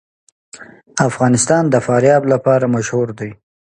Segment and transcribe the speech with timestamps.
[1.07, 3.31] افغانستان د فاریاب لپاره مشهور دی.